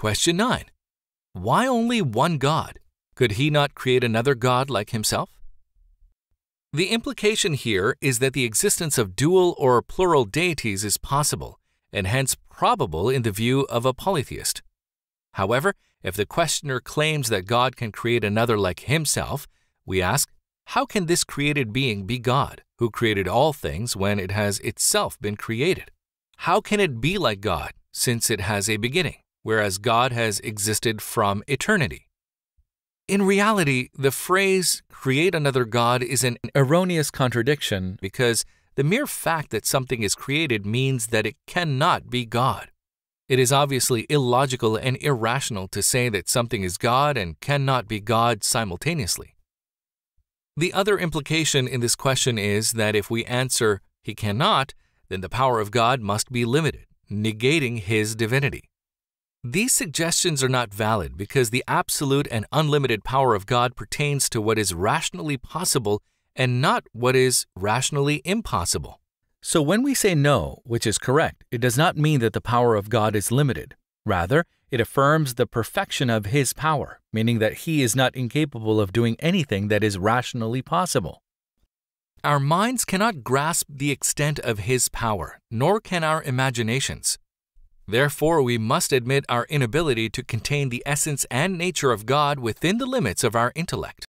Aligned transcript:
Question 0.00 0.38
9. 0.38 0.64
Why 1.34 1.66
only 1.66 2.00
one 2.00 2.38
God? 2.38 2.78
Could 3.14 3.32
he 3.32 3.50
not 3.50 3.74
create 3.74 4.02
another 4.02 4.34
God 4.34 4.70
like 4.70 4.92
himself? 4.92 5.28
The 6.72 6.86
implication 6.86 7.52
here 7.52 7.94
is 8.00 8.18
that 8.18 8.32
the 8.32 8.46
existence 8.46 8.96
of 8.96 9.14
dual 9.14 9.54
or 9.58 9.82
plural 9.82 10.24
deities 10.24 10.84
is 10.86 10.96
possible, 10.96 11.60
and 11.92 12.06
hence 12.06 12.34
probable 12.48 13.10
in 13.10 13.24
the 13.24 13.30
view 13.30 13.66
of 13.68 13.84
a 13.84 13.92
polytheist. 13.92 14.62
However, 15.34 15.74
if 16.02 16.16
the 16.16 16.24
questioner 16.24 16.80
claims 16.80 17.28
that 17.28 17.44
God 17.44 17.76
can 17.76 17.92
create 17.92 18.24
another 18.24 18.56
like 18.58 18.80
himself, 18.80 19.46
we 19.84 20.00
ask, 20.00 20.30
how 20.68 20.86
can 20.86 21.04
this 21.04 21.24
created 21.24 21.74
being 21.74 22.06
be 22.06 22.18
God, 22.18 22.62
who 22.78 22.88
created 22.88 23.28
all 23.28 23.52
things 23.52 23.96
when 23.96 24.18
it 24.18 24.30
has 24.30 24.60
itself 24.60 25.20
been 25.20 25.36
created? 25.36 25.90
How 26.38 26.62
can 26.62 26.80
it 26.80 27.02
be 27.02 27.18
like 27.18 27.42
God, 27.42 27.72
since 27.92 28.30
it 28.30 28.40
has 28.40 28.70
a 28.70 28.78
beginning, 28.78 29.18
whereas 29.42 29.78
God 29.78 30.12
has 30.12 30.40
existed 30.40 31.00
from 31.02 31.42
eternity? 31.46 32.08
In 33.08 33.22
reality, 33.22 33.88
the 33.94 34.12
phrase 34.12 34.82
create 34.88 35.34
another 35.34 35.64
God 35.64 36.02
is 36.02 36.22
an 36.22 36.38
erroneous 36.54 37.10
contradiction 37.10 37.98
because 38.00 38.44
the 38.76 38.84
mere 38.84 39.06
fact 39.06 39.50
that 39.50 39.66
something 39.66 40.02
is 40.02 40.14
created 40.14 40.64
means 40.64 41.08
that 41.08 41.26
it 41.26 41.36
cannot 41.46 42.08
be 42.08 42.24
God. 42.24 42.70
It 43.28 43.38
is 43.38 43.52
obviously 43.52 44.06
illogical 44.08 44.76
and 44.76 44.96
irrational 45.00 45.68
to 45.68 45.82
say 45.82 46.08
that 46.08 46.28
something 46.28 46.62
is 46.62 46.78
God 46.78 47.16
and 47.16 47.38
cannot 47.40 47.86
be 47.86 48.00
God 48.00 48.42
simultaneously. 48.42 49.36
The 50.56 50.72
other 50.72 50.98
implication 50.98 51.68
in 51.68 51.80
this 51.80 51.94
question 51.94 52.38
is 52.38 52.72
that 52.72 52.96
if 52.96 53.10
we 53.10 53.24
answer, 53.24 53.82
He 54.02 54.14
cannot, 54.14 54.74
then 55.08 55.20
the 55.20 55.28
power 55.28 55.60
of 55.60 55.70
God 55.70 56.00
must 56.00 56.32
be 56.32 56.44
limited, 56.44 56.86
negating 57.10 57.80
His 57.80 58.14
divinity. 58.14 58.70
These 59.42 59.72
suggestions 59.72 60.44
are 60.44 60.50
not 60.50 60.74
valid 60.74 61.16
because 61.16 61.48
the 61.48 61.64
absolute 61.66 62.28
and 62.30 62.44
unlimited 62.52 63.04
power 63.04 63.34
of 63.34 63.46
God 63.46 63.74
pertains 63.74 64.28
to 64.28 64.40
what 64.40 64.58
is 64.58 64.74
rationally 64.74 65.38
possible 65.38 66.02
and 66.36 66.60
not 66.60 66.84
what 66.92 67.16
is 67.16 67.46
rationally 67.56 68.20
impossible. 68.26 69.00
So 69.40 69.62
when 69.62 69.82
we 69.82 69.94
say 69.94 70.14
no, 70.14 70.60
which 70.64 70.86
is 70.86 70.98
correct, 70.98 71.44
it 71.50 71.62
does 71.62 71.78
not 71.78 71.96
mean 71.96 72.20
that 72.20 72.34
the 72.34 72.42
power 72.42 72.74
of 72.74 72.90
God 72.90 73.16
is 73.16 73.32
limited. 73.32 73.76
Rather, 74.04 74.44
it 74.70 74.78
affirms 74.78 75.34
the 75.34 75.46
perfection 75.46 76.10
of 76.10 76.26
His 76.26 76.52
power, 76.52 77.00
meaning 77.10 77.38
that 77.38 77.64
He 77.64 77.80
is 77.80 77.96
not 77.96 78.14
incapable 78.14 78.78
of 78.78 78.92
doing 78.92 79.16
anything 79.20 79.68
that 79.68 79.82
is 79.82 79.96
rationally 79.96 80.60
possible. 80.60 81.22
Our 82.22 82.40
minds 82.40 82.84
cannot 82.84 83.24
grasp 83.24 83.68
the 83.70 83.90
extent 83.90 84.38
of 84.40 84.58
His 84.60 84.90
power, 84.90 85.38
nor 85.50 85.80
can 85.80 86.04
our 86.04 86.22
imaginations. 86.22 87.18
Therefore, 87.90 88.40
we 88.40 88.56
must 88.56 88.92
admit 88.92 89.24
our 89.28 89.46
inability 89.48 90.08
to 90.10 90.22
contain 90.22 90.68
the 90.68 90.82
essence 90.86 91.26
and 91.30 91.58
nature 91.58 91.90
of 91.90 92.06
God 92.06 92.38
within 92.38 92.78
the 92.78 92.86
limits 92.86 93.24
of 93.24 93.34
our 93.34 93.50
intellect. 93.56 94.06